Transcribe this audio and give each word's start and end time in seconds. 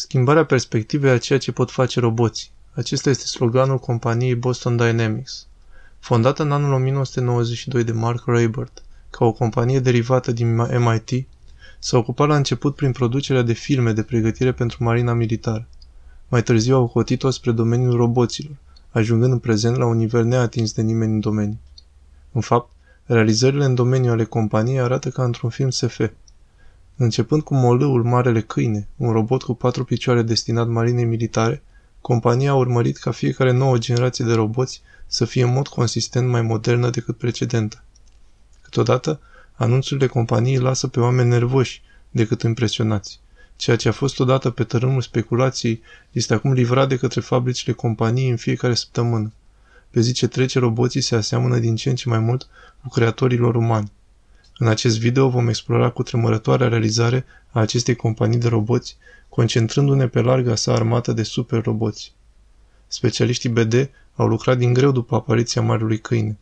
Schimbarea 0.00 0.44
perspectivei 0.44 1.10
a 1.10 1.18
ceea 1.18 1.38
ce 1.38 1.52
pot 1.52 1.70
face 1.70 2.00
roboții. 2.00 2.50
Acesta 2.72 3.10
este 3.10 3.24
sloganul 3.24 3.78
companiei 3.78 4.34
Boston 4.34 4.76
Dynamics. 4.76 5.46
Fondată 5.98 6.42
în 6.42 6.52
anul 6.52 6.72
1992 6.72 7.84
de 7.84 7.92
Mark 7.92 8.22
Raybert, 8.26 8.82
ca 9.10 9.24
o 9.24 9.32
companie 9.32 9.80
derivată 9.80 10.32
din 10.32 10.54
MIT, 10.54 11.26
s-a 11.78 11.96
ocupat 11.96 12.28
la 12.28 12.36
început 12.36 12.74
prin 12.74 12.92
producerea 12.92 13.42
de 13.42 13.52
filme 13.52 13.92
de 13.92 14.02
pregătire 14.02 14.52
pentru 14.52 14.84
marina 14.84 15.12
militară. 15.12 15.66
Mai 16.28 16.42
târziu 16.42 16.74
au 16.74 16.86
cotit-o 16.86 17.30
spre 17.30 17.52
domeniul 17.52 17.96
roboților, 17.96 18.56
ajungând 18.90 19.32
în 19.32 19.38
prezent 19.38 19.76
la 19.76 19.86
un 19.86 19.96
nivel 19.96 20.24
neatins 20.24 20.72
de 20.72 20.82
nimeni 20.82 21.12
în 21.12 21.20
domeniu. 21.20 21.58
În 22.32 22.40
fapt, 22.40 22.70
realizările 23.04 23.64
în 23.64 23.74
domeniu 23.74 24.10
ale 24.10 24.24
companiei 24.24 24.80
arată 24.80 25.08
ca 25.08 25.24
într-un 25.24 25.50
film 25.50 25.70
SF. 25.70 26.00
Începând 27.00 27.42
cu 27.42 27.54
Molâul 27.54 28.02
Marele 28.04 28.40
Câine, 28.40 28.88
un 28.96 29.12
robot 29.12 29.42
cu 29.42 29.54
patru 29.54 29.84
picioare 29.84 30.22
destinat 30.22 30.68
marinei 30.68 31.04
militare, 31.04 31.62
compania 32.00 32.50
a 32.50 32.54
urmărit 32.54 32.96
ca 32.96 33.10
fiecare 33.10 33.52
nouă 33.52 33.78
generație 33.78 34.24
de 34.24 34.32
roboți 34.32 34.82
să 35.06 35.24
fie 35.24 35.42
în 35.42 35.52
mod 35.52 35.68
consistent 35.68 36.28
mai 36.28 36.42
modernă 36.42 36.90
decât 36.90 37.16
precedenta. 37.16 37.84
Câteodată, 38.62 39.20
anunțurile 39.54 40.06
companiei 40.06 40.58
lasă 40.58 40.86
pe 40.86 41.00
oameni 41.00 41.28
nervoși 41.28 41.82
decât 42.10 42.42
impresionați. 42.42 43.20
Ceea 43.56 43.76
ce 43.76 43.88
a 43.88 43.92
fost 43.92 44.20
odată 44.20 44.50
pe 44.50 44.64
tărâmul 44.64 45.00
speculației 45.00 45.82
este 46.12 46.34
acum 46.34 46.52
livrat 46.52 46.88
de 46.88 46.96
către 46.96 47.20
fabricile 47.20 47.72
companiei 47.72 48.30
în 48.30 48.36
fiecare 48.36 48.74
săptămână. 48.74 49.32
Pe 49.90 50.00
zi 50.00 50.12
ce 50.12 50.26
trece, 50.26 50.58
roboții 50.58 51.00
se 51.00 51.16
aseamănă 51.16 51.58
din 51.58 51.76
ce 51.76 51.88
în 51.88 51.94
ce 51.94 52.08
mai 52.08 52.18
mult 52.18 52.48
cu 52.82 52.88
creatorilor 52.88 53.54
umani. 53.54 53.92
În 54.60 54.68
acest 54.68 54.98
video 54.98 55.28
vom 55.28 55.48
explora 55.48 55.90
cu 55.90 56.02
tremurătoarea 56.02 56.68
realizare 56.68 57.24
a 57.50 57.60
acestei 57.60 57.96
companii 57.96 58.38
de 58.38 58.48
roboți, 58.48 58.96
concentrându-ne 59.28 60.08
pe 60.08 60.20
larga 60.20 60.54
sa 60.54 60.72
armată 60.72 61.12
de 61.12 61.22
super 61.22 61.62
roboți. 61.62 62.12
Specialiștii 62.86 63.48
BD 63.48 63.90
au 64.14 64.26
lucrat 64.26 64.58
din 64.58 64.72
greu 64.72 64.92
după 64.92 65.14
apariția 65.14 65.62
Marelui 65.62 65.98
Câine. 65.98 66.38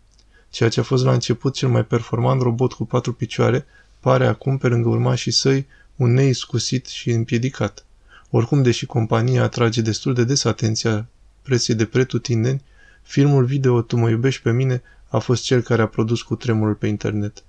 Ceea 0.51 0.69
ce 0.69 0.81
a 0.81 0.83
fost 0.83 1.05
la 1.05 1.13
început 1.13 1.55
cel 1.55 1.69
mai 1.69 1.85
performant 1.85 2.43
robot 2.43 2.73
cu 2.73 2.85
patru 2.85 3.13
picioare, 3.13 3.67
pare 4.01 4.27
acum, 4.27 4.59
pe 4.59 4.69
lângă 4.69 4.89
urmașii 4.89 5.33
săi, 5.33 5.67
un 5.97 6.13
neiscusit 6.13 6.87
și 6.87 7.11
împiedicat. 7.11 7.85
Oricum, 8.31 8.63
deși 8.63 8.87
compania 8.87 9.43
atrage 9.43 9.81
destul 9.81 10.15
de 10.15 10.25
des 10.25 10.45
atenția 10.45 11.07
preței 11.43 11.75
de 11.75 11.85
pretutindeni, 11.85 12.63
filmul 13.03 13.45
video 13.45 13.83
Tu 13.83 13.97
mă 13.97 14.09
iubești 14.09 14.43
pe 14.43 14.53
mine 14.53 14.83
a 15.09 15.19
fost 15.19 15.43
cel 15.43 15.61
care 15.61 15.83
a 15.83 15.87
produs 15.87 16.23
cu 16.23 16.37
tremurul 16.37 16.75
pe 16.75 16.87
internet. 16.87 17.45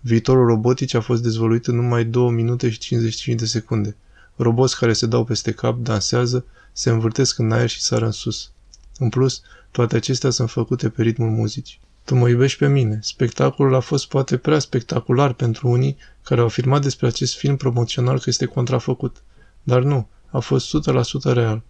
Viitorul 0.00 0.46
robotic 0.46 0.94
a 0.94 1.00
fost 1.00 1.22
dezvăluit 1.22 1.66
în 1.66 1.74
numai 1.74 2.04
2 2.04 2.30
minute 2.30 2.70
și 2.70 2.78
55 2.78 3.38
de 3.38 3.46
secunde. 3.46 3.96
Roboți 4.36 4.78
care 4.78 4.92
se 4.92 5.06
dau 5.06 5.24
peste 5.24 5.52
cap, 5.52 5.78
dansează, 5.78 6.44
se 6.72 6.90
învârtesc 6.90 7.38
în 7.38 7.52
aer 7.52 7.68
și 7.68 7.80
sară 7.80 8.04
în 8.04 8.10
sus. 8.10 8.50
În 8.98 9.08
plus, 9.08 9.42
toate 9.70 9.96
acestea 9.96 10.30
sunt 10.30 10.50
făcute 10.50 10.88
pe 10.88 11.02
ritmul 11.02 11.30
muzicii. 11.30 11.80
Tu 12.04 12.14
mă 12.14 12.28
iubești 12.28 12.58
pe 12.58 12.68
mine. 12.68 12.98
Spectacolul 13.02 13.74
a 13.74 13.80
fost 13.80 14.08
poate 14.08 14.36
prea 14.36 14.58
spectacular 14.58 15.32
pentru 15.32 15.68
unii 15.68 15.96
care 16.22 16.40
au 16.40 16.46
afirmat 16.46 16.82
despre 16.82 17.06
acest 17.06 17.36
film 17.36 17.56
promoțional 17.56 18.16
că 18.18 18.24
este 18.26 18.44
contrafăcut. 18.44 19.22
Dar 19.62 19.82
nu, 19.82 20.08
a 20.30 20.38
fost 20.38 20.76
100% 21.30 21.32
real. 21.32 21.62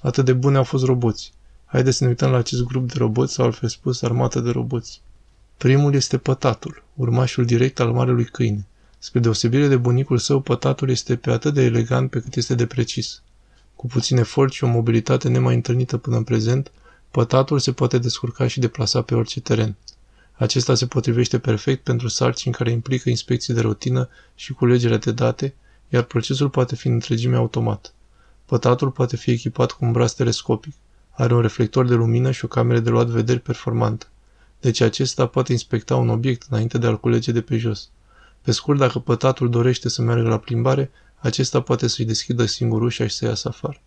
Atât 0.00 0.24
de 0.24 0.32
bune 0.32 0.56
au 0.56 0.64
fost 0.64 0.84
roboți. 0.84 1.32
Haideți 1.64 1.96
să 1.96 2.04
ne 2.04 2.10
uităm 2.10 2.30
la 2.30 2.36
acest 2.36 2.62
grup 2.62 2.88
de 2.88 2.94
roboți 2.96 3.32
sau 3.32 3.44
altfel 3.44 3.68
spus 3.68 4.02
armată 4.02 4.40
de 4.40 4.50
roboți. 4.50 5.00
Primul 5.56 5.94
este 5.94 6.18
pătatul, 6.18 6.82
urmașul 6.94 7.44
direct 7.44 7.80
al 7.80 7.92
marelui 7.92 8.24
câine. 8.24 8.66
Spre 8.98 9.20
deosebire 9.20 9.68
de 9.68 9.76
bunicul 9.76 10.18
său, 10.18 10.40
pătatul 10.40 10.90
este 10.90 11.16
pe 11.16 11.30
atât 11.30 11.54
de 11.54 11.62
elegant 11.62 12.10
pe 12.10 12.20
cât 12.20 12.34
este 12.34 12.54
de 12.54 12.66
precis. 12.66 13.22
Cu 13.76 13.86
puțin 13.86 14.16
efort 14.16 14.52
și 14.52 14.64
o 14.64 14.66
mobilitate 14.66 15.28
nemai 15.28 15.54
întâlnită 15.54 15.96
până 15.96 16.16
în 16.16 16.24
prezent, 16.24 16.72
pătatul 17.10 17.58
se 17.58 17.72
poate 17.72 17.98
descurca 17.98 18.46
și 18.46 18.60
deplasa 18.60 19.02
pe 19.02 19.14
orice 19.14 19.40
teren. 19.40 19.76
Acesta 20.32 20.74
se 20.74 20.86
potrivește 20.86 21.38
perfect 21.38 21.82
pentru 21.82 22.08
sarcini 22.08 22.54
care 22.54 22.70
implică 22.70 23.08
inspecții 23.08 23.54
de 23.54 23.60
rutină 23.60 24.08
și 24.34 24.52
culegerea 24.52 24.98
de 24.98 25.12
date, 25.12 25.54
iar 25.88 26.02
procesul 26.02 26.50
poate 26.50 26.76
fi 26.76 26.86
în 26.86 26.92
întregime 26.92 27.36
automat. 27.36 27.94
Pătatul 28.46 28.90
poate 28.90 29.16
fi 29.16 29.30
echipat 29.30 29.70
cu 29.70 29.84
un 29.84 29.92
braț 29.92 30.12
telescopic, 30.12 30.74
are 31.10 31.34
un 31.34 31.40
reflector 31.40 31.86
de 31.86 31.94
lumină 31.94 32.30
și 32.30 32.44
o 32.44 32.48
cameră 32.48 32.78
de 32.78 32.90
luat 32.90 33.06
vederi 33.06 33.40
performantă. 33.40 34.06
Deci 34.66 34.80
acesta 34.80 35.26
poate 35.26 35.52
inspecta 35.52 35.96
un 35.96 36.08
obiect 36.08 36.46
înainte 36.50 36.78
de 36.78 36.86
a-l 36.86 37.00
culege 37.00 37.32
de 37.32 37.40
pe 37.40 37.56
jos. 37.56 37.88
Pe 38.42 38.52
scurt, 38.52 38.78
dacă 38.78 38.98
pătatul 38.98 39.50
dorește 39.50 39.88
să 39.88 40.02
meargă 40.02 40.28
la 40.28 40.38
plimbare, 40.38 40.90
acesta 41.16 41.60
poate 41.60 41.86
să-și 41.86 42.04
deschidă 42.04 42.44
singur 42.44 42.82
ușa 42.82 43.06
și 43.06 43.14
să 43.14 43.24
iasă 43.24 43.48
afară. 43.48 43.80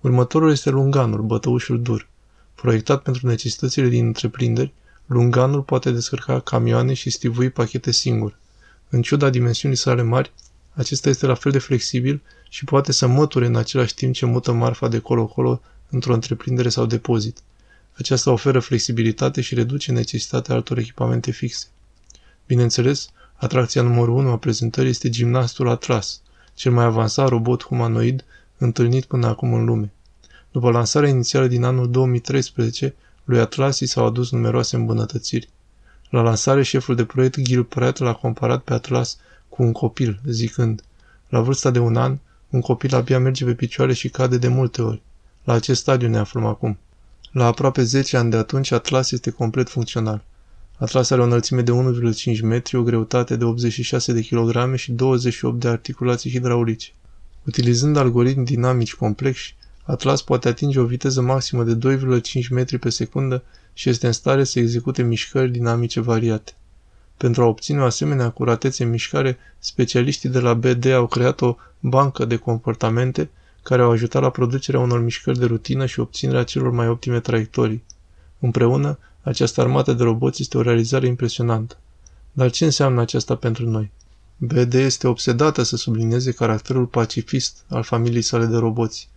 Următorul 0.00 0.50
este 0.50 0.70
lunganul, 0.70 1.22
bătăușul 1.22 1.82
dur. 1.82 2.08
Proiectat 2.54 3.02
pentru 3.02 3.26
necesitățile 3.26 3.88
din 3.88 4.06
întreprinderi, 4.06 4.72
lunganul 5.06 5.62
poate 5.62 5.90
descărca 5.90 6.40
camioane 6.40 6.92
și 6.92 7.10
stivui 7.10 7.50
pachete 7.50 7.90
singur. 7.90 8.38
În 8.88 9.02
ciuda 9.02 9.30
dimensiunii 9.30 9.76
sale 9.76 10.02
mari, 10.02 10.32
acesta 10.74 11.08
este 11.08 11.26
la 11.26 11.34
fel 11.34 11.52
de 11.52 11.58
flexibil 11.58 12.22
și 12.48 12.64
poate 12.64 12.92
să 12.92 13.06
măture 13.06 13.46
în 13.46 13.56
același 13.56 13.94
timp 13.94 14.14
ce 14.14 14.26
mută 14.26 14.52
marfa 14.52 14.88
de 14.88 14.98
colo-colo 14.98 15.60
într-o 15.90 16.12
întreprindere 16.12 16.68
sau 16.68 16.86
depozit. 16.86 17.38
Aceasta 17.98 18.30
oferă 18.30 18.60
flexibilitate 18.60 19.40
și 19.40 19.54
reduce 19.54 19.92
necesitatea 19.92 20.54
altor 20.54 20.78
echipamente 20.78 21.30
fixe. 21.30 21.66
Bineînțeles, 22.46 23.08
atracția 23.34 23.82
numărul 23.82 24.14
1 24.14 24.30
a 24.30 24.38
prezentării 24.38 24.90
este 24.90 25.08
gimnastul 25.08 25.68
Atlas, 25.68 26.20
cel 26.54 26.72
mai 26.72 26.84
avansat 26.84 27.28
robot 27.28 27.64
humanoid 27.64 28.24
întâlnit 28.58 29.04
până 29.04 29.26
acum 29.26 29.54
în 29.54 29.64
lume. 29.64 29.92
După 30.52 30.70
lansarea 30.70 31.08
inițială 31.08 31.46
din 31.46 31.64
anul 31.64 31.90
2013, 31.90 32.94
lui 33.24 33.40
Atlas 33.40 33.80
i 33.80 33.86
s-au 33.86 34.06
adus 34.06 34.30
numeroase 34.30 34.76
îmbunătățiri. 34.76 35.48
La 36.10 36.20
lansare, 36.20 36.62
șeful 36.62 36.94
de 36.94 37.04
proiect 37.04 37.40
Gil 37.40 37.64
Pratt 37.64 37.98
l-a 37.98 38.14
comparat 38.14 38.62
pe 38.62 38.72
Atlas 38.72 39.18
cu 39.48 39.62
un 39.62 39.72
copil, 39.72 40.20
zicând, 40.26 40.82
la 41.28 41.40
vârsta 41.40 41.70
de 41.70 41.78
un 41.78 41.96
an, 41.96 42.18
un 42.50 42.60
copil 42.60 42.94
abia 42.94 43.18
merge 43.18 43.44
pe 43.44 43.54
picioare 43.54 43.92
și 43.92 44.08
cade 44.08 44.38
de 44.38 44.48
multe 44.48 44.82
ori. 44.82 45.02
La 45.44 45.52
acest 45.52 45.80
stadiu 45.80 46.08
ne 46.08 46.18
aflăm 46.18 46.44
acum. 46.44 46.78
La 47.32 47.46
aproape 47.46 47.82
10 47.82 48.16
ani 48.16 48.30
de 48.30 48.36
atunci, 48.36 48.70
Atlas 48.70 49.10
este 49.10 49.30
complet 49.30 49.68
funcțional. 49.68 50.24
Atlas 50.76 51.10
are 51.10 51.20
o 51.20 51.24
înălțime 51.24 51.62
de 51.62 51.72
1,5 52.34 52.40
metri, 52.42 52.76
o 52.76 52.82
greutate 52.82 53.36
de 53.36 53.44
86 53.44 54.12
de 54.12 54.20
kg 54.22 54.74
și 54.74 54.92
28 54.92 55.60
de 55.60 55.68
articulații 55.68 56.30
hidraulice. 56.30 56.90
Utilizând 57.46 57.96
algoritmi 57.96 58.44
dinamici 58.44 58.94
complexi, 58.94 59.56
Atlas 59.82 60.22
poate 60.22 60.48
atinge 60.48 60.80
o 60.80 60.84
viteză 60.84 61.20
maximă 61.20 61.64
de 61.64 61.96
2,5 61.96 62.48
metri 62.50 62.78
pe 62.78 62.88
secundă 62.88 63.42
și 63.72 63.88
este 63.88 64.06
în 64.06 64.12
stare 64.12 64.44
să 64.44 64.58
execute 64.58 65.02
mișcări 65.02 65.50
dinamice 65.50 66.00
variate. 66.00 66.52
Pentru 67.16 67.42
a 67.42 67.46
obține 67.46 67.80
o 67.80 67.84
asemenea 67.84 68.24
acuratețe 68.24 68.84
în 68.84 68.90
mișcare, 68.90 69.38
specialiștii 69.58 70.28
de 70.28 70.38
la 70.38 70.54
BD 70.54 70.86
au 70.86 71.06
creat 71.06 71.40
o 71.40 71.56
bancă 71.80 72.24
de 72.24 72.36
comportamente 72.36 73.30
care 73.62 73.82
au 73.82 73.90
ajutat 73.90 74.22
la 74.22 74.30
producerea 74.30 74.80
unor 74.80 75.02
mișcări 75.02 75.38
de 75.38 75.44
rutină 75.44 75.86
și 75.86 76.00
obținerea 76.00 76.42
celor 76.42 76.70
mai 76.70 76.88
optime 76.88 77.20
traiectorii. 77.20 77.84
Împreună, 78.38 78.98
această 79.22 79.60
armată 79.60 79.92
de 79.92 80.02
roboți 80.02 80.42
este 80.42 80.58
o 80.58 80.62
realizare 80.62 81.06
impresionantă. 81.06 81.76
Dar 82.32 82.50
ce 82.50 82.64
înseamnă 82.64 83.00
aceasta 83.00 83.34
pentru 83.34 83.70
noi? 83.70 83.90
BD 84.36 84.74
este 84.74 85.06
obsedată 85.06 85.62
să 85.62 85.76
sublinieze 85.76 86.32
caracterul 86.32 86.86
pacifist 86.86 87.64
al 87.68 87.82
familiei 87.82 88.22
sale 88.22 88.46
de 88.46 88.56
roboți. 88.56 89.08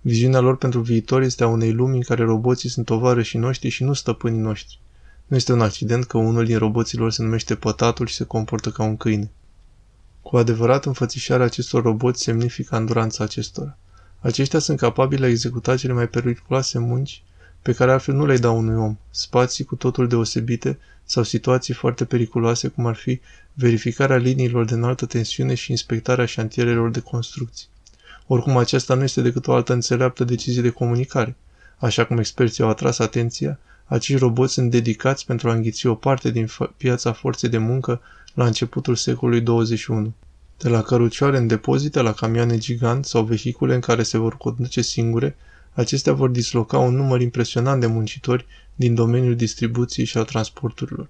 Viziunea 0.00 0.40
lor 0.40 0.56
pentru 0.56 0.80
viitor 0.80 1.22
este 1.22 1.44
a 1.44 1.46
unei 1.46 1.72
lumi 1.72 1.96
în 1.96 2.02
care 2.02 2.24
roboții 2.24 2.68
sunt 2.68 2.86
tovarășii 2.86 3.38
noștri 3.38 3.68
și 3.68 3.84
nu 3.84 3.92
stăpânii 3.92 4.40
noștri. 4.40 4.80
Nu 5.26 5.36
este 5.36 5.52
un 5.52 5.60
accident 5.60 6.04
că 6.04 6.18
unul 6.18 6.44
din 6.44 6.58
roboții 6.58 6.98
lor 6.98 7.12
se 7.12 7.22
numește 7.22 7.54
pătatul 7.54 8.06
și 8.06 8.14
se 8.14 8.24
comportă 8.24 8.70
ca 8.70 8.82
un 8.82 8.96
câine. 8.96 9.30
Cu 10.22 10.36
adevărat, 10.36 10.84
înfățișarea 10.84 11.46
acestor 11.46 11.82
roboți 11.82 12.22
semnifică 12.22 12.74
anduranța 12.74 13.24
acestora. 13.24 13.78
Aceștia 14.24 14.58
sunt 14.58 14.78
capabili 14.78 15.20
de 15.20 15.26
a 15.26 15.30
executa 15.30 15.76
cele 15.76 15.92
mai 15.92 16.08
periculoase 16.08 16.78
munci 16.78 17.22
pe 17.62 17.72
care 17.72 17.92
altfel 17.92 18.14
nu 18.14 18.26
le 18.26 18.36
dau 18.36 18.58
unui 18.58 18.76
om, 18.76 18.96
spații 19.10 19.64
cu 19.64 19.74
totul 19.74 20.08
deosebite 20.08 20.78
sau 21.04 21.22
situații 21.22 21.74
foarte 21.74 22.04
periculoase 22.04 22.68
cum 22.68 22.86
ar 22.86 22.94
fi 22.94 23.20
verificarea 23.54 24.16
liniilor 24.16 24.64
de 24.64 24.74
înaltă 24.74 25.06
tensiune 25.06 25.54
și 25.54 25.70
inspectarea 25.70 26.24
șantierelor 26.24 26.90
de 26.90 27.00
construcții. 27.00 27.66
Oricum, 28.26 28.56
aceasta 28.56 28.94
nu 28.94 29.02
este 29.02 29.20
decât 29.22 29.46
o 29.46 29.52
altă 29.54 29.72
înțeleaptă 29.72 30.24
decizie 30.24 30.62
de 30.62 30.70
comunicare. 30.70 31.36
Așa 31.76 32.04
cum 32.04 32.18
experții 32.18 32.62
au 32.62 32.68
atras 32.70 32.98
atenția, 32.98 33.58
acești 33.84 34.22
roboți 34.22 34.52
sunt 34.52 34.70
dedicați 34.70 35.26
pentru 35.26 35.50
a 35.50 35.52
înghiți 35.52 35.86
o 35.86 35.94
parte 35.94 36.30
din 36.30 36.48
piața 36.76 37.12
forței 37.12 37.48
de 37.48 37.58
muncă 37.58 38.00
la 38.34 38.44
începutul 38.46 38.94
secolului 38.94 39.40
21. 39.40 40.12
De 40.64 40.70
la 40.70 40.82
cărucioare 40.82 41.36
în 41.36 41.46
depozite 41.46 42.00
la 42.00 42.12
camioane 42.12 42.58
gigant 42.58 43.04
sau 43.04 43.24
vehicule 43.24 43.74
în 43.74 43.80
care 43.80 44.02
se 44.02 44.18
vor 44.18 44.36
conduce 44.36 44.82
singure, 44.82 45.36
acestea 45.72 46.12
vor 46.12 46.28
disloca 46.28 46.78
un 46.78 46.94
număr 46.94 47.20
impresionant 47.20 47.80
de 47.80 47.86
muncitori 47.86 48.46
din 48.74 48.94
domeniul 48.94 49.36
distribuției 49.36 50.06
și 50.06 50.16
al 50.16 50.24
transporturilor. 50.24 51.08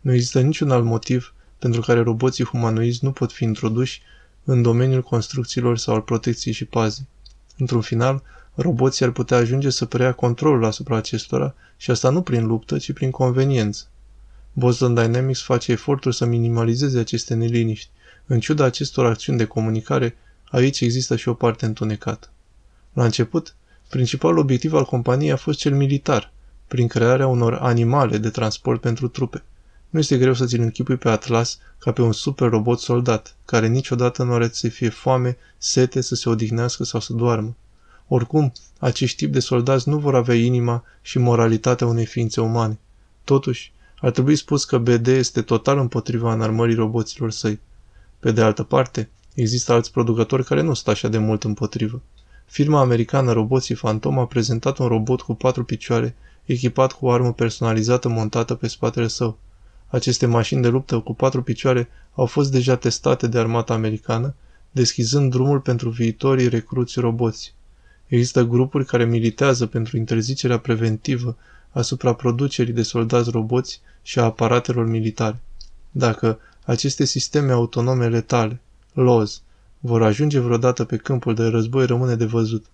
Nu 0.00 0.12
există 0.12 0.40
niciun 0.40 0.70
alt 0.70 0.84
motiv 0.84 1.34
pentru 1.58 1.80
care 1.80 2.00
roboții 2.00 2.44
humanoizi 2.44 3.04
nu 3.04 3.12
pot 3.12 3.32
fi 3.32 3.44
introduși 3.44 4.02
în 4.44 4.62
domeniul 4.62 5.02
construcțiilor 5.02 5.78
sau 5.78 5.94
al 5.94 6.00
protecției 6.00 6.54
și 6.54 6.64
pazei. 6.64 7.06
Într-un 7.58 7.80
final, 7.80 8.22
roboții 8.54 9.04
ar 9.04 9.10
putea 9.10 9.36
ajunge 9.36 9.70
să 9.70 9.84
preia 9.84 10.12
controlul 10.12 10.64
asupra 10.64 10.96
acestora 10.96 11.54
și 11.76 11.90
asta 11.90 12.10
nu 12.10 12.22
prin 12.22 12.46
luptă, 12.46 12.78
ci 12.78 12.92
prin 12.92 13.10
conveniență. 13.10 13.86
Boston 14.52 14.94
Dynamics 14.94 15.42
face 15.42 15.72
eforturi 15.72 16.16
să 16.16 16.24
minimalizeze 16.24 16.98
aceste 16.98 17.34
neliniști. 17.34 17.90
În 18.26 18.40
ciuda 18.40 18.64
acestor 18.64 19.06
acțiuni 19.06 19.38
de 19.38 19.44
comunicare, 19.44 20.16
aici 20.50 20.80
există 20.80 21.16
și 21.16 21.28
o 21.28 21.34
parte 21.34 21.66
întunecată. 21.66 22.28
La 22.92 23.04
început, 23.04 23.54
principalul 23.88 24.38
obiectiv 24.38 24.74
al 24.74 24.84
companiei 24.84 25.32
a 25.32 25.36
fost 25.36 25.58
cel 25.58 25.74
militar, 25.74 26.32
prin 26.68 26.86
crearea 26.86 27.26
unor 27.26 27.54
animale 27.54 28.18
de 28.18 28.30
transport 28.30 28.80
pentru 28.80 29.08
trupe. 29.08 29.42
Nu 29.90 29.98
este 29.98 30.18
greu 30.18 30.34
să 30.34 30.46
ți-l 30.46 30.60
închipui 30.60 30.96
pe 30.96 31.08
Atlas 31.08 31.58
ca 31.78 31.92
pe 31.92 32.02
un 32.02 32.12
super 32.12 32.48
robot 32.48 32.78
soldat, 32.80 33.36
care 33.44 33.66
niciodată 33.66 34.22
nu 34.22 34.32
are 34.32 34.48
să 34.52 34.68
fie 34.68 34.88
foame, 34.88 35.36
sete, 35.58 36.00
să 36.00 36.14
se 36.14 36.28
odihnească 36.28 36.84
sau 36.84 37.00
să 37.00 37.12
doarmă. 37.12 37.56
Oricum, 38.08 38.52
acești 38.78 39.16
tip 39.16 39.32
de 39.32 39.40
soldați 39.40 39.88
nu 39.88 39.98
vor 39.98 40.14
avea 40.14 40.34
inima 40.34 40.84
și 41.02 41.18
moralitatea 41.18 41.86
unei 41.86 42.06
ființe 42.06 42.40
umane. 42.40 42.78
Totuși, 43.24 43.72
ar 44.00 44.10
trebui 44.10 44.36
spus 44.36 44.64
că 44.64 44.78
BD 44.78 45.06
este 45.06 45.42
total 45.42 45.78
împotriva 45.78 46.32
înarmării 46.32 46.74
roboților 46.74 47.30
săi. 47.30 47.60
Pe 48.26 48.32
de 48.32 48.42
altă 48.42 48.62
parte, 48.62 49.08
există 49.34 49.72
alți 49.72 49.92
producători 49.92 50.44
care 50.44 50.60
nu 50.62 50.74
stă 50.74 50.90
așa 50.90 51.08
de 51.08 51.18
mult 51.18 51.44
împotrivă. 51.44 52.02
Firma 52.46 52.80
americană 52.80 53.32
Roboții 53.32 53.74
Phantom 53.74 54.18
a 54.18 54.26
prezentat 54.26 54.78
un 54.78 54.86
robot 54.86 55.20
cu 55.20 55.34
patru 55.34 55.64
picioare, 55.64 56.14
echipat 56.44 56.92
cu 56.92 57.06
o 57.06 57.10
armă 57.10 57.32
personalizată 57.32 58.08
montată 58.08 58.54
pe 58.54 58.68
spatele 58.68 59.06
său. 59.06 59.38
Aceste 59.86 60.26
mașini 60.26 60.62
de 60.62 60.68
luptă 60.68 60.98
cu 60.98 61.14
patru 61.14 61.42
picioare 61.42 61.88
au 62.14 62.26
fost 62.26 62.50
deja 62.50 62.76
testate 62.76 63.26
de 63.26 63.38
armata 63.38 63.74
americană, 63.74 64.34
deschizând 64.70 65.30
drumul 65.30 65.60
pentru 65.60 65.88
viitorii 65.88 66.48
recruți 66.48 67.00
roboți. 67.00 67.54
Există 68.06 68.42
grupuri 68.42 68.84
care 68.84 69.04
militează 69.04 69.66
pentru 69.66 69.96
interzicerea 69.96 70.58
preventivă 70.58 71.36
asupra 71.70 72.14
producerii 72.14 72.72
de 72.72 72.82
soldați 72.82 73.30
roboți 73.30 73.80
și 74.02 74.18
a 74.18 74.22
aparatelor 74.24 74.86
militare. 74.86 75.40
Dacă 75.90 76.38
aceste 76.66 77.04
sisteme 77.04 77.52
autonome 77.52 78.08
letale, 78.08 78.60
LOZ, 78.92 79.40
vor 79.80 80.02
ajunge 80.02 80.38
vreodată 80.38 80.84
pe 80.84 80.96
câmpul 80.96 81.34
de 81.34 81.44
război 81.44 81.86
rămâne 81.86 82.14
de 82.14 82.24
văzut. 82.24 82.64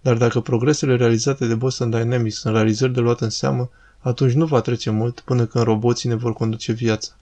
Dar 0.00 0.16
dacă 0.16 0.40
progresele 0.40 0.96
realizate 0.96 1.46
de 1.46 1.54
Boston 1.54 1.90
Dynamics 1.90 2.36
sunt 2.36 2.54
realizări 2.54 2.92
de 2.92 3.00
luat 3.00 3.20
în 3.20 3.30
seamă, 3.30 3.70
atunci 3.98 4.32
nu 4.32 4.46
va 4.46 4.60
trece 4.60 4.90
mult 4.90 5.20
până 5.20 5.46
când 5.46 5.64
roboții 5.64 6.08
ne 6.08 6.14
vor 6.14 6.32
conduce 6.32 6.72
viața. 6.72 7.12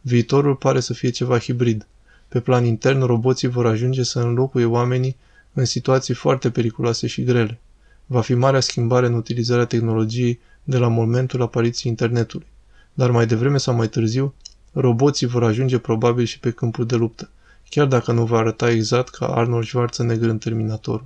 Viitorul 0.00 0.54
pare 0.54 0.80
să 0.80 0.92
fie 0.92 1.10
ceva 1.10 1.38
hibrid. 1.38 1.86
Pe 2.28 2.40
plan 2.40 2.64
intern, 2.64 3.02
roboții 3.02 3.48
vor 3.48 3.66
ajunge 3.66 4.02
să 4.02 4.20
înlocuie 4.20 4.64
oamenii 4.64 5.16
în 5.52 5.64
situații 5.64 6.14
foarte 6.14 6.50
periculoase 6.50 7.06
și 7.06 7.22
grele. 7.22 7.60
Va 8.06 8.20
fi 8.20 8.34
marea 8.34 8.60
schimbare 8.60 9.06
în 9.06 9.14
utilizarea 9.14 9.64
tehnologiei 9.64 10.40
de 10.64 10.78
la 10.78 10.88
momentul 10.88 11.42
apariției 11.42 11.92
internetului. 11.92 12.46
Dar 12.94 13.10
mai 13.10 13.26
devreme 13.26 13.58
sau 13.58 13.74
mai 13.74 13.88
târziu, 13.88 14.34
roboții 14.80 15.26
vor 15.26 15.44
ajunge 15.44 15.78
probabil 15.78 16.24
și 16.24 16.38
pe 16.38 16.50
câmpul 16.50 16.86
de 16.86 16.96
luptă, 16.96 17.30
chiar 17.68 17.86
dacă 17.86 18.12
nu 18.12 18.24
va 18.24 18.38
arăta 18.38 18.70
exact 18.70 19.14
ca 19.14 19.26
Arnold 19.26 19.64
Schwarzenegger 19.64 20.28
în 20.28 20.38
Terminator. 20.38 21.04